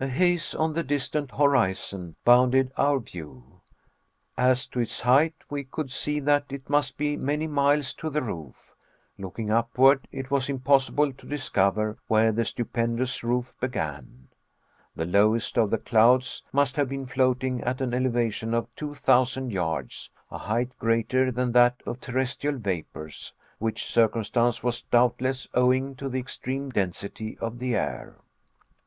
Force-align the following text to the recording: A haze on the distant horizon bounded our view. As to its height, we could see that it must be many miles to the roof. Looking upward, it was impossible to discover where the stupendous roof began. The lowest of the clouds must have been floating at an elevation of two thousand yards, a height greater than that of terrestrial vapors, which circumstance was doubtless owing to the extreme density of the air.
A 0.00 0.06
haze 0.06 0.54
on 0.54 0.72
the 0.72 0.82
distant 0.82 1.32
horizon 1.32 2.16
bounded 2.24 2.72
our 2.78 2.98
view. 2.98 3.60
As 4.34 4.66
to 4.68 4.80
its 4.80 5.00
height, 5.02 5.34
we 5.50 5.64
could 5.64 5.90
see 5.92 6.18
that 6.20 6.46
it 6.48 6.70
must 6.70 6.96
be 6.96 7.14
many 7.14 7.46
miles 7.46 7.92
to 7.96 8.08
the 8.08 8.22
roof. 8.22 8.74
Looking 9.18 9.50
upward, 9.50 10.08
it 10.10 10.30
was 10.30 10.48
impossible 10.48 11.12
to 11.12 11.26
discover 11.26 11.98
where 12.08 12.32
the 12.32 12.46
stupendous 12.46 13.22
roof 13.22 13.52
began. 13.60 14.28
The 14.96 15.04
lowest 15.04 15.58
of 15.58 15.68
the 15.68 15.76
clouds 15.76 16.42
must 16.54 16.76
have 16.76 16.88
been 16.88 17.04
floating 17.04 17.60
at 17.60 17.82
an 17.82 17.92
elevation 17.92 18.54
of 18.54 18.74
two 18.76 18.94
thousand 18.94 19.52
yards, 19.52 20.10
a 20.30 20.38
height 20.38 20.72
greater 20.78 21.30
than 21.30 21.52
that 21.52 21.82
of 21.84 22.00
terrestrial 22.00 22.56
vapors, 22.56 23.34
which 23.58 23.84
circumstance 23.92 24.62
was 24.62 24.80
doubtless 24.80 25.48
owing 25.52 25.96
to 25.96 26.08
the 26.08 26.18
extreme 26.18 26.70
density 26.70 27.36
of 27.40 27.58
the 27.58 27.76
air. 27.76 28.16